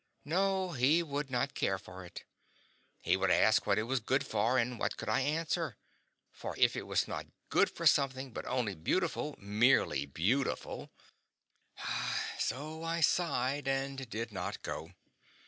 No 0.25 0.71
he 0.71 1.03
would 1.03 1.29
not 1.29 1.53
care 1.53 1.77
for 1.77 2.03
it. 2.03 2.23
He 3.01 3.15
would 3.15 3.29
ask 3.29 3.67
what 3.67 3.77
it 3.77 3.83
was 3.83 3.99
good 3.99 4.25
for, 4.25 4.57
and 4.57 4.79
what 4.79 4.97
could 4.97 5.09
I 5.09 5.19
answer? 5.21 5.77
for 6.31 6.55
if 6.57 6.75
it 6.75 6.87
was 6.87 7.07
not 7.07 7.27
GOOD 7.49 7.69
for 7.69 7.85
something, 7.85 8.31
but 8.33 8.47
only 8.47 8.73
beautiful, 8.73 9.35
merely 9.37 10.07
beautiful 10.07 10.89
So 12.39 12.81
I 12.83 13.01
sighed, 13.01 13.67
and 13.67 14.09
did 14.09 14.31
not 14.31 14.63
go. 14.63 14.93